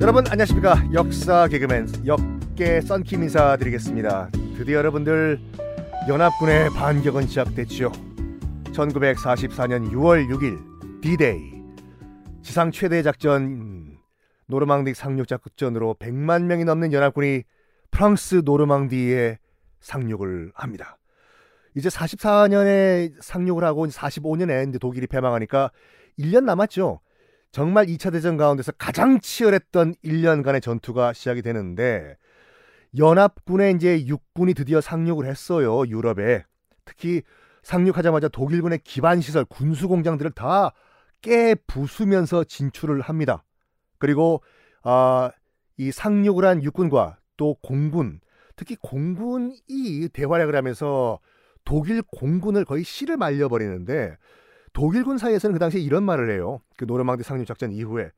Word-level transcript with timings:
여러분 0.00 0.24
안녕하십니까? 0.26 0.82
역사 0.92 1.48
개그맨 1.48 2.06
역계 2.06 2.80
썬킴 2.80 3.22
인사드리겠습니다. 3.24 4.30
드디어 4.56 4.78
여러분들 4.78 5.38
연합군의 6.08 6.70
반격은 6.70 7.26
시작됐지요. 7.26 7.92
1944년 8.72 9.90
6월 9.92 10.28
6일 10.28 11.00
D-Day. 11.02 11.62
지상 12.42 12.70
최대 12.70 13.02
작전 13.02 13.98
노르망디 14.46 14.94
상륙 14.94 15.28
작전으로 15.28 15.96
100만 15.98 16.44
명이 16.44 16.64
넘는 16.64 16.92
연합군이 16.92 17.42
프랑스 17.90 18.42
노르망디에 18.44 19.38
상륙을 19.80 20.52
합니다. 20.54 20.97
이제 21.74 21.88
44년에 21.88 23.12
상륙을 23.20 23.64
하고 23.64 23.86
45년에 23.86 24.68
이제 24.68 24.78
독일이 24.78 25.06
패망하니까 25.06 25.70
1년 26.18 26.44
남았죠. 26.44 27.00
정말 27.50 27.86
2차 27.86 28.12
대전 28.12 28.36
가운데서 28.36 28.72
가장 28.72 29.20
치열했던 29.20 29.94
1년간의 30.04 30.62
전투가 30.62 31.12
시작이 31.12 31.42
되는데 31.42 32.16
연합군의 32.96 33.74
이제 33.74 34.06
육군이 34.06 34.54
드디어 34.54 34.80
상륙을 34.80 35.26
했어요. 35.26 35.86
유럽에. 35.86 36.44
특히 36.84 37.22
상륙하자마자 37.62 38.28
독일군의 38.28 38.80
기반 38.84 39.20
시설, 39.20 39.44
군수 39.44 39.88
공장들을 39.88 40.32
다 40.32 40.72
깨 41.22 41.54
부수면서 41.66 42.44
진출을 42.44 43.00
합니다. 43.00 43.44
그리고 43.98 44.42
아, 44.82 45.30
이 45.76 45.90
상륙을 45.90 46.44
한 46.44 46.62
육군과 46.62 47.18
또 47.36 47.54
공군, 47.62 48.20
특히 48.56 48.76
공군이 48.76 50.08
대활약을 50.12 50.54
하면서 50.54 51.18
독일 51.68 52.00
공군을 52.00 52.64
거의 52.64 52.82
씨를 52.82 53.18
말려버리는데 53.18 54.16
독일군 54.72 55.18
사이에서는 55.18 55.52
그 55.52 55.58
당시에 55.58 55.82
이런 55.82 56.02
말을 56.02 56.30
해요. 56.30 56.62
그 56.78 56.86
노르망디 56.86 57.24
상륙 57.24 57.46
작전 57.46 57.72
이후에 57.72 58.10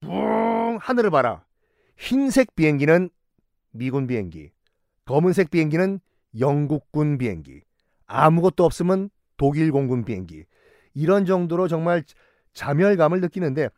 뿡 0.00 0.78
하늘을 0.80 1.10
봐라. 1.10 1.44
흰색 1.96 2.54
비행기는 2.54 3.10
미군 3.72 4.06
비행기, 4.06 4.52
검은색 5.04 5.50
비행기는 5.50 5.98
영국군 6.38 7.18
비행기, 7.18 7.62
아무것도 8.06 8.64
없으면 8.64 9.10
독일 9.36 9.72
공군 9.72 10.04
비행기. 10.04 10.44
이런 10.94 11.26
정도로 11.26 11.66
정말 11.66 12.04
자멸감을 12.52 13.20
느끼는데 13.20 13.68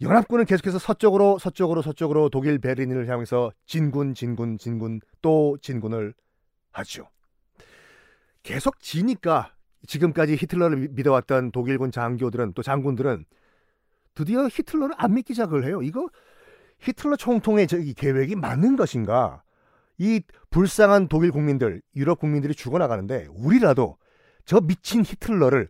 연합군은 0.00 0.46
계속해서 0.46 0.78
서쪽으로 0.78 1.38
서쪽으로 1.38 1.82
서쪽으로 1.82 2.30
독일 2.30 2.58
베르린을 2.58 3.06
향해서 3.06 3.52
진군 3.66 4.14
진군 4.14 4.56
진군 4.56 5.02
또 5.20 5.58
진군을 5.60 6.14
하죠. 6.72 7.06
계속 8.44 8.78
지니까 8.78 9.52
지금까지 9.86 10.36
히틀러를 10.36 10.90
믿어왔던 10.92 11.50
독일군 11.50 11.90
장교들은 11.90 12.52
또 12.52 12.62
장군들은 12.62 13.24
드디어 14.14 14.46
히틀러를 14.46 14.94
안 14.96 15.14
믿기 15.14 15.34
시작을 15.34 15.64
해요. 15.64 15.82
이거 15.82 16.08
히틀러 16.78 17.16
총통의 17.16 17.66
저기 17.66 17.94
계획이 17.94 18.36
맞는 18.36 18.76
것인가? 18.76 19.42
이 19.98 20.20
불쌍한 20.50 21.08
독일 21.08 21.32
국민들, 21.32 21.82
유럽 21.96 22.20
국민들이 22.20 22.54
죽어나가는데 22.54 23.28
우리라도 23.30 23.96
저 24.44 24.60
미친 24.60 25.02
히틀러를 25.04 25.68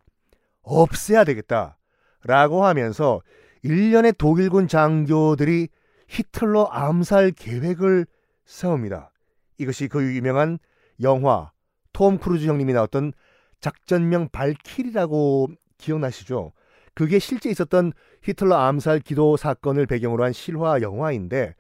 없애야 0.63 1.25
되겠다라고 1.25 2.65
하면서 2.65 3.23
일련의 3.63 4.15
독일군 4.19 4.69
장교들이 4.69 5.69
히틀러 6.09 6.65
암살 6.65 7.33
계획을 7.33 8.07
세웁니다. 8.45 9.13
이것이 9.59 9.89
그 9.89 10.03
유명한 10.15 10.59
영화 11.01 11.54
톰 11.95 12.19
크루즈 12.19 12.47
형님이 12.47 12.75
나왔던 12.75 13.15
작전명 13.61 14.29
발키리라고 14.29 15.49
기억나시죠? 15.79 16.53
그게 16.95 17.19
실제 17.19 17.49
있었던 17.49 17.93
히틀러 18.23 18.55
암살 18.55 19.01
기도 19.01 19.39
사건을 19.39 19.87
배경으로 19.87 20.25
한 20.25 20.33
실화 20.33 20.83
영화인데 20.83 21.55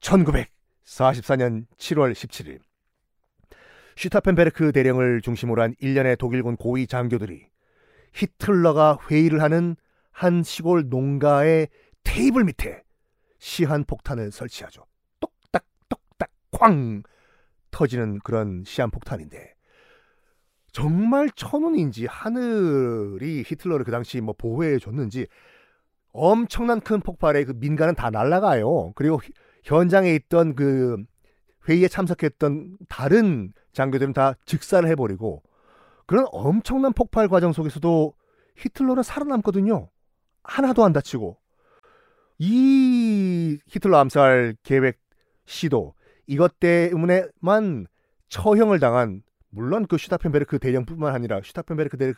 1944년 0.00 1.66
7월 1.78 2.12
17일 2.12 2.58
슈타펜베르크 3.96 4.72
대령을 4.72 5.20
중심으로 5.22 5.62
한 5.62 5.74
일련의 5.78 6.16
독일군 6.16 6.56
고위 6.56 6.86
장교들이 6.86 7.46
히틀러가 8.12 8.98
회의를 9.08 9.42
하는 9.42 9.76
한 10.10 10.42
시골 10.42 10.88
농가의 10.88 11.68
테이블 12.02 12.44
밑에 12.44 12.82
시한 13.38 13.84
폭탄을 13.84 14.32
설치하죠. 14.32 14.84
똑딱 15.20 15.64
똑딱 15.88 16.30
쾅 16.50 17.02
터지는 17.70 18.20
그런 18.20 18.64
시한 18.66 18.90
폭탄인데 18.90 19.55
정말 20.76 21.30
천운인지 21.30 22.04
하늘이 22.04 23.42
히틀러를 23.46 23.86
그 23.86 23.90
당시 23.90 24.20
뭐 24.20 24.34
보호해 24.36 24.78
줬는지 24.78 25.26
엄청난 26.12 26.82
큰 26.82 27.00
폭발에 27.00 27.44
그 27.44 27.52
민가는 27.52 27.94
다 27.94 28.10
날아가요. 28.10 28.92
그리고 28.94 29.18
현장에 29.64 30.14
있던 30.14 30.54
그 30.54 31.02
회의에 31.66 31.88
참석했던 31.88 32.76
다른 32.90 33.54
장교들은 33.72 34.12
다 34.12 34.34
즉사를 34.44 34.86
해버리고 34.90 35.42
그런 36.04 36.26
엄청난 36.30 36.92
폭발 36.92 37.26
과정 37.26 37.54
속에서도 37.54 38.12
히틀러는 38.56 39.02
살아남거든요. 39.02 39.88
하나도 40.44 40.84
안 40.84 40.92
다치고 40.92 41.38
이 42.38 43.58
히틀러 43.66 43.96
암살 43.96 44.56
계획 44.62 44.98
시도 45.46 45.94
이것 46.26 46.60
때문에만 46.60 47.86
처형을 48.28 48.78
당한 48.78 49.22
물론 49.56 49.86
그 49.86 49.96
슈타펜베르크 49.96 50.58
대령뿐만 50.58 51.14
아니라 51.14 51.40
슈타펜베르크 51.42 51.96
대령 51.96 52.14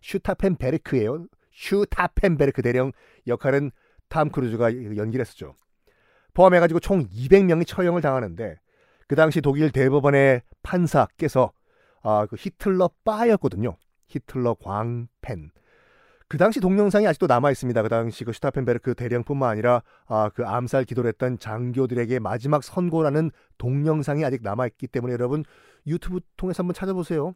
슈타펜베르크예요. 0.00 1.26
슈타펜베르크 1.50 2.62
대령 2.62 2.92
역할은 3.26 3.72
탐 4.08 4.30
크루즈가 4.30 4.72
연기를 4.96 5.20
했었죠. 5.20 5.56
포함해가지고 6.34 6.78
총 6.78 7.08
200명이 7.08 7.66
처형을 7.66 8.00
당하는데 8.00 8.60
그 9.08 9.16
당시 9.16 9.40
독일 9.40 9.72
대법원의 9.72 10.42
판사께서 10.62 11.50
아, 12.02 12.26
그 12.26 12.36
히틀러 12.38 12.90
빠였거든요. 13.04 13.76
히틀러 14.06 14.54
광팬. 14.54 15.50
그 16.28 16.36
당시 16.36 16.60
동영상이 16.60 17.06
아직도 17.06 17.26
남아 17.26 17.50
있습니다. 17.50 17.82
그 17.82 17.88
당시 17.88 18.24
그 18.24 18.32
슈타펜베르크 18.32 18.94
대령뿐만 18.94 19.48
아니라 19.48 19.82
아, 20.06 20.28
그 20.34 20.44
암살 20.44 20.84
기도를 20.84 21.08
했던 21.08 21.38
장교들에게 21.38 22.18
마지막 22.18 22.62
선고라는 22.62 23.30
동영상이 23.56 24.24
아직 24.24 24.42
남아 24.42 24.66
있기 24.66 24.88
때문에 24.88 25.14
여러분 25.14 25.42
유튜브 25.86 26.20
통해서 26.36 26.62
한번 26.62 26.74
찾아보세요. 26.74 27.34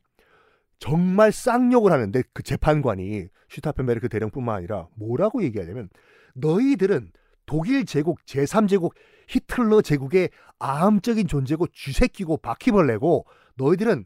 정말 0.79 1.33
쌍욕을 1.33 1.91
하는데 1.91 2.23
그 2.35 2.43
재판관이 2.43 3.29
슈타펜베르크 3.49 4.11
대령뿐만 4.11 4.57
아니라 4.57 4.89
뭐라고 4.97 5.43
얘기하냐면 5.43 5.89
너희들은 6.35 7.13
독일 7.47 7.87
제국 7.87 8.23
제3제국 8.27 8.93
히틀러 9.29 9.81
제국의 9.81 10.29
암적인 10.59 11.29
존재고 11.29 11.67
쥐새끼고 11.69 12.39
바퀴벌레고 12.39 13.25
너희들은 13.57 14.05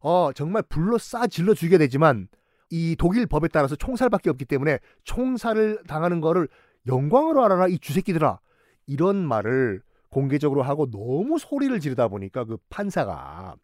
어 0.00 0.32
정말 0.34 0.62
불로 0.68 0.98
싸 0.98 1.26
질러 1.26 1.54
죽여야 1.54 1.78
되지만 1.78 2.28
이 2.70 2.96
독일 2.96 3.26
법에 3.26 3.48
따라서 3.48 3.76
총살밖에 3.76 4.30
없기 4.30 4.44
때문에 4.44 4.78
총살을 5.04 5.82
당하는 5.88 6.20
거를 6.20 6.48
영광으로 6.86 7.44
알아라 7.44 7.68
이 7.68 7.78
주새끼들아 7.78 8.38
이런 8.86 9.16
말을 9.16 9.82
공개적으로 10.08 10.62
하고 10.62 10.90
너무 10.90 11.38
소리를 11.38 11.78
지르다 11.80 12.08
보니까 12.08 12.44
그 12.44 12.56
판사가 12.68 13.56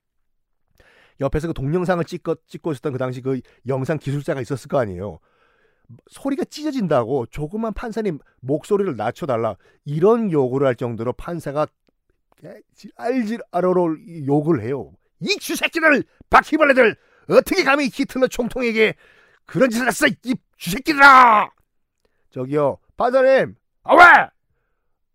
옆에서 1.21 1.49
그 1.49 1.55
동영상을 1.55 2.05
찍고 2.05 2.37
찍고 2.47 2.73
있었던 2.73 2.93
그 2.93 2.99
당시 2.99 3.21
그 3.21 3.41
영상 3.67 3.99
기술자가 3.99 4.41
있었을 4.41 4.69
거 4.69 4.79
아니에요. 4.79 5.19
소리가 6.11 6.45
찢어진다고 6.45 7.27
조그만 7.27 7.73
판사님 7.73 8.19
목소리를 8.41 8.97
낮춰달라 8.97 9.57
이런 9.85 10.31
요구를 10.31 10.67
할 10.67 10.75
정도로 10.75 11.13
판사가 11.13 11.67
알질알어로 12.97 14.27
욕을 14.27 14.63
해요. 14.63 14.93
이 15.21 15.37
주새끼들 15.39 16.05
바퀴벌레들 16.29 16.97
어떻게 17.29 17.65
감히 17.65 17.87
히틀러 17.93 18.29
총통에게 18.29 18.95
그런 19.45 19.71
짓을 19.71 19.87
했어 19.87 20.07
이 20.07 20.35
쥐새끼들아 20.59 21.51
저기요 22.31 22.79
판사님 22.97 23.55
아 23.85 23.95
왜? 23.95 24.03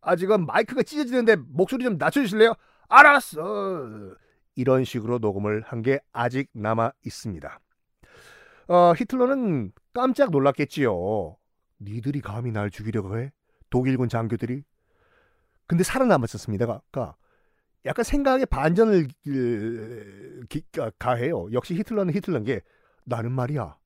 아 0.01 0.15
지금 0.15 0.45
마이크가 0.45 0.83
찢어지는데 0.83 1.35
목소리 1.49 1.83
좀 1.83 1.97
낮춰주실래요? 1.97 2.53
알았어 2.89 4.15
이런 4.55 4.83
식으로 4.83 5.19
녹음을 5.19 5.63
한 5.65 5.81
게 5.81 5.99
아직 6.11 6.49
남아 6.53 6.91
있습니다 7.05 7.59
어, 8.67 8.93
히틀러는 8.97 9.71
깜짝 9.93 10.31
놀랐겠지요 10.31 11.35
니들이 11.81 12.21
감히 12.21 12.51
날 12.51 12.69
죽이려고 12.69 13.17
해? 13.19 13.31
독일군 13.69 14.09
장교들이 14.09 14.63
근데 15.67 15.83
살아남았었습니다. 15.85 16.65
그러니까 16.65 17.15
약간 17.85 18.03
생각에 18.03 18.45
반전을 18.45 19.07
가해요. 20.99 21.47
역시 21.51 21.73
히틀러는 21.75 22.13
히틀러인 22.13 22.43
게 22.43 22.61
나는 23.05 23.31
말이야. 23.31 23.77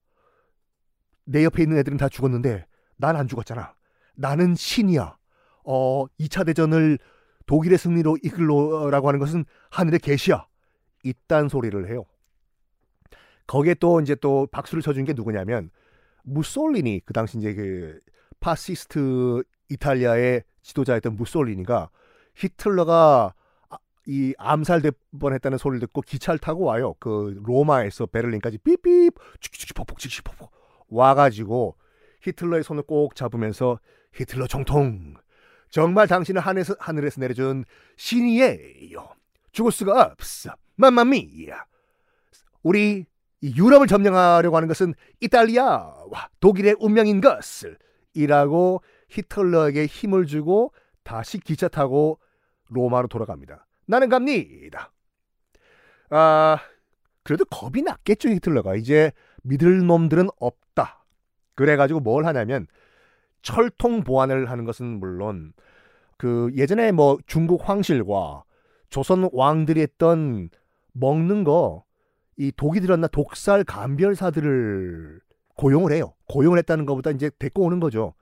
내 1.26 1.44
옆에 1.44 1.64
있는 1.64 1.78
애들은 1.78 1.98
다 1.98 2.10
죽었는데 2.10 2.66
난 2.98 3.16
안 3.16 3.28
죽었잖아. 3.28 3.76
나는 4.16 4.56
신이야. 4.56 5.18
어, 5.66 6.06
2차 6.20 6.46
대전을 6.46 7.00
독일의 7.46 7.78
승리로 7.78 8.18
이끌로라고 8.24 9.08
하는 9.08 9.20
것은 9.20 9.46
하늘의 9.72 10.00
계시야. 10.00 10.46
이딴 11.04 11.50
소리를 11.50 11.90
해요. 11.90 12.06
거기에 13.48 13.76
또 13.76 14.02
이제 14.02 14.16
또 14.16 14.48
박수를 14.52 14.82
쳐준 14.82 15.06
게 15.06 15.14
누구냐면 15.14 15.70
무솔리니 16.24 17.02
그 17.06 17.14
당시 17.14 17.38
이제 17.38 17.54
그 17.54 18.00
파시스트 18.40 19.44
이탈리아의 19.70 20.44
지도자였던 20.64 21.16
무솔리니가 21.16 21.90
히틀러가 22.36 23.34
아, 23.36 23.45
이 24.08 24.34
암살될 24.38 24.92
뻔했다는 25.20 25.58
소리를 25.58 25.80
듣고 25.88 26.02
기차를 26.02 26.40
타고 26.40 26.64
와요. 26.64 26.96
그 27.00 27.40
로마에서 27.44 28.06
베를린까지 28.06 28.60
삐삐 28.60 29.12
칙칙칙 29.40 29.76
폭폭 29.76 29.98
칙칙 29.98 30.24
폭폭 30.26 30.52
와가지고 30.90 31.76
히틀러의 32.22 32.64
손을 32.64 32.84
꼭 32.84 33.16
잡으면서 33.16 33.80
히틀러 34.14 34.48
총통 34.48 35.16
정말 35.70 36.08
당신은 36.08 36.42
하늘에서, 36.42 36.76
하늘에서 36.80 37.20
내려준 37.20 37.66
신이에요. 37.98 39.10
죽을 39.52 39.72
수가 39.72 40.04
없어. 40.04 40.52
맘마미야. 40.76 41.66
우리 42.64 43.06
유럽을 43.44 43.88
점령하려고 43.88 44.56
하는 44.56 44.68
것은 44.68 44.94
이탈리아와 45.22 46.30
독일의 46.40 46.78
운명인 46.80 47.22
것을 47.22 47.78
이라고 48.14 48.82
히틀러에게 49.10 49.86
힘을 49.86 50.26
주고 50.26 50.74
다시 51.04 51.40
기차 51.40 51.68
타고 51.68 52.20
로마로 52.70 53.08
돌아갑니다. 53.08 53.66
나는 53.88 54.10
갑니다. 54.10 54.92
아, 56.10 56.60
그래도 57.24 57.46
겁이 57.46 57.82
났겠죠, 57.82 58.30
히틀러가. 58.30 58.76
이제 58.76 59.12
믿을 59.44 59.86
놈들은 59.86 60.30
없다. 60.40 61.06
그래가지고 61.56 62.00
뭘 62.00 62.26
하냐면 62.26 62.68
철통 63.42 64.04
보안을 64.04 64.50
하는 64.50 64.66
것은 64.66 65.00
물론 65.00 65.54
그 66.18 66.52
예전에 66.56 66.92
뭐 66.92 67.18
중국 67.28 67.68
황실과 67.68 68.44
조선 68.90 69.30
왕들이 69.32 69.82
했던 69.82 70.50
먹는 70.94 71.44
거 71.44 71.86
이 72.38 72.52
독이 72.56 72.82
들었나 72.82 73.08
독살 73.08 73.64
감별사들을 73.64 75.20
고용을 75.56 75.94
해요. 75.94 76.14
고용을 76.28 76.58
했다는 76.60 76.86
것보다 76.86 77.12
이제 77.12 77.32
데리고 77.40 77.64
오는 77.64 77.80
거죠. 77.80 78.14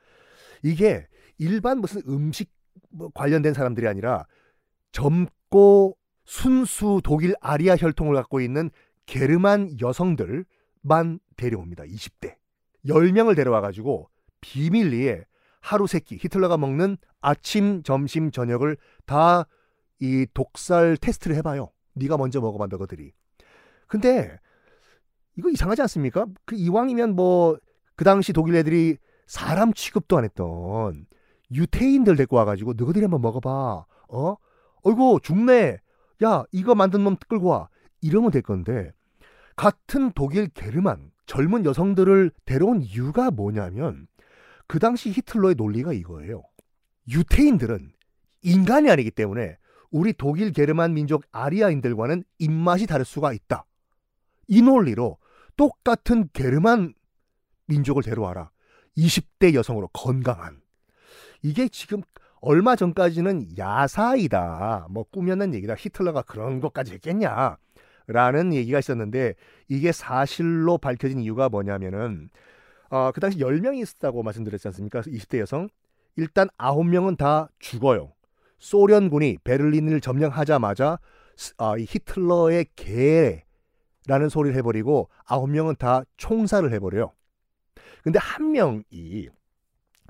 이게 0.61 1.07
일반 1.37 1.79
무슨 1.79 2.01
음식 2.07 2.51
뭐 2.89 3.09
관련된 3.13 3.53
사람들이 3.53 3.87
아니라 3.87 4.25
젊고 5.53 5.95
순수 6.25 6.99
독일 7.03 7.35
아리아 7.39 7.75
혈통을 7.75 8.15
갖고 8.15 8.41
있는 8.41 8.71
게르만 9.05 9.77
여성들만 9.79 11.19
데려옵니다. 11.37 11.83
20대. 11.83 12.35
10명을 12.85 13.35
데려와가지고 13.35 14.09
비밀리에 14.41 15.23
하루 15.61 15.87
세끼 15.87 16.15
히틀러가 16.15 16.57
먹는 16.57 16.97
아침, 17.21 17.83
점심, 17.83 18.31
저녁을 18.31 18.77
다 19.05 19.45
이 19.99 20.25
독살 20.33 20.97
테스트를 20.97 21.37
해봐요. 21.37 21.71
네가 21.93 22.17
먼저 22.17 22.41
먹어봐 22.41 22.67
너희들이. 22.67 23.13
근데 23.87 24.37
이거 25.37 25.49
이상하지 25.49 25.81
않습니까? 25.83 26.25
그 26.45 26.55
이왕이면 26.55 27.15
뭐 27.15 27.57
그 27.95 28.03
당시 28.03 28.33
독일 28.33 28.55
애들이 28.55 28.97
사람 29.27 29.71
취급도 29.71 30.17
안 30.17 30.23
했던 30.25 31.05
유태인들 31.51 32.15
데리고 32.15 32.37
와가지고 32.37 32.73
너희들이 32.73 33.03
한번 33.03 33.21
먹어봐. 33.21 33.85
어? 34.09 34.35
어이구 34.83 35.19
죽네. 35.23 35.77
야 36.23 36.43
이거 36.51 36.75
만든 36.75 37.03
놈 37.03 37.15
끌고 37.15 37.47
와. 37.47 37.69
이러면 38.01 38.31
될 38.31 38.41
건데 38.41 38.91
같은 39.55 40.11
독일 40.11 40.47
게르만 40.49 41.11
젊은 41.25 41.65
여성들을 41.65 42.31
데려온 42.45 42.81
이유가 42.81 43.31
뭐냐면 43.31 44.07
그 44.67 44.79
당시 44.79 45.09
히틀러의 45.11 45.55
논리가 45.55 45.93
이거예요. 45.93 46.43
유태인들은 47.09 47.93
인간이 48.41 48.89
아니기 48.89 49.11
때문에 49.11 49.57
우리 49.91 50.11
독일 50.13 50.51
게르만 50.51 50.93
민족 50.93 51.23
아리아인들과는 51.31 52.23
입맛이 52.39 52.87
다를 52.87 53.05
수가 53.05 53.31
있다. 53.33 53.65
이 54.47 54.61
논리로 54.61 55.17
똑같은 55.55 56.27
게르만 56.33 56.93
민족을 57.67 58.03
데려와라. 58.03 58.51
20대 58.97 59.53
여성으로 59.53 59.89
건강한. 59.89 60.61
이게 61.41 61.67
지금 61.67 62.01
얼마 62.45 62.75
전까지는 62.75 63.57
야사이다. 63.57 64.87
뭐 64.89 65.05
꾸몄는 65.09 65.53
얘기다. 65.53 65.75
히틀러가 65.75 66.23
그런 66.23 66.59
것까지 66.59 66.91
했겠냐. 66.95 67.57
라는 68.07 68.53
얘기가 68.53 68.79
있었는데 68.79 69.35
이게 69.69 69.93
사실로 69.93 70.77
밝혀진 70.77 71.21
이유가 71.21 71.47
뭐냐면은 71.47 72.29
어, 72.89 73.13
그 73.13 73.21
당시 73.21 73.37
10명이 73.37 73.81
있었다고 73.81 74.23
말씀드렸지 74.23 74.67
않습니까? 74.67 74.99
20대 75.03 75.39
여성. 75.39 75.69
일단 76.17 76.49
9명은 76.57 77.17
다 77.17 77.47
죽어요. 77.59 78.11
소련군이 78.59 79.37
베를린을 79.45 80.01
점령하자마자 80.01 80.99
아, 81.57 81.77
이 81.77 81.85
히틀러의 81.87 82.65
개라는 82.75 84.27
소리를 84.29 84.57
해버리고 84.57 85.09
9명은 85.27 85.77
다 85.77 86.03
총살을 86.17 86.73
해버려요. 86.73 87.13
근데 88.03 88.19
한 88.19 88.51
명이 88.51 89.29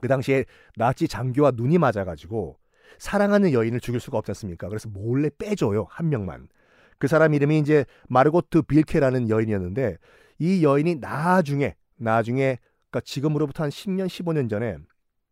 그 0.03 0.09
당시에 0.09 0.44
나치 0.75 1.07
장교와 1.07 1.51
눈이 1.55 1.77
맞아가지고 1.77 2.57
사랑하는 2.97 3.53
여인을 3.53 3.79
죽일 3.79 4.01
수가 4.01 4.17
없지 4.17 4.31
않습니까? 4.31 4.67
그래서 4.67 4.89
몰래 4.89 5.29
빼줘요. 5.38 5.88
한 5.89 6.09
명만. 6.09 6.50
그 6.97 7.07
사람 7.07 7.33
이름이 7.33 7.57
이제 7.59 7.85
마르고트 8.09 8.63
빌케라는 8.63 9.29
여인이었는데 9.29 9.95
이 10.39 10.61
여인이 10.61 10.95
나중에 10.95 11.75
나중에 11.95 12.57
그러니까 12.89 13.00
지금으로부터 13.05 13.63
한 13.63 13.69
10년 13.69 14.07
15년 14.07 14.50
전에 14.50 14.75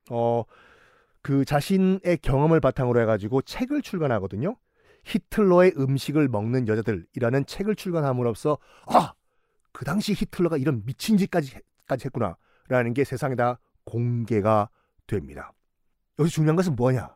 어 0.10 0.46
그 1.22 1.46
자신의 1.46 2.18
경험을 2.22 2.62
바탕으로 2.62 3.00
해가지고 3.02 3.42
책을 3.42 3.82
출간하거든요. 3.82 4.56
히틀러의 5.04 5.74
음식을 5.78 6.30
먹는 6.30 6.68
여자들이라는 6.70 7.46
책을 7.46 7.76
출간함으로써 7.76 8.58
아 8.88 9.14
그 9.74 9.86
당시 9.86 10.14
히틀러가 10.14 10.58
이런 10.58 10.84
미친 10.86 11.18
짓까지 11.18 11.58
까지 11.88 12.06
했구나라는 12.06 12.94
게 12.94 13.04
세상에다 13.04 13.60
공개가 13.86 14.70
됩니다. 15.08 15.54
여기서 16.20 16.34
중요한 16.34 16.56
것은 16.56 16.76
뭐냐? 16.76 17.16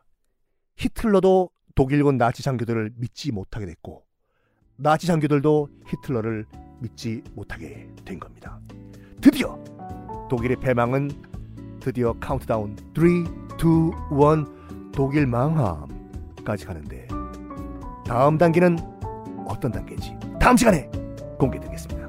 히틀러도 0.76 1.50
독일군 1.74 2.18
나치 2.18 2.42
장교들을 2.42 2.92
믿지 2.96 3.32
못하게 3.32 3.66
됐고 3.66 4.04
나치 4.76 5.06
장교들도 5.06 5.68
히틀러를 5.86 6.46
믿지 6.80 7.22
못하게 7.34 7.88
된 8.04 8.18
겁니다. 8.20 8.60
드디어 9.20 9.62
독일의 10.28 10.56
패망은 10.56 11.10
드디어 11.80 12.14
카운트다운 12.18 12.76
3, 12.94 13.06
2, 13.06 13.08
1 13.10 14.92
독일 14.92 15.26
망함까지 15.26 16.66
가는데 16.66 17.06
다음 18.06 18.38
단계는 18.38 18.78
어떤 19.46 19.70
단계인지 19.70 20.16
다음 20.40 20.56
시간에 20.56 20.90
공개되겠습니다. 21.38 22.05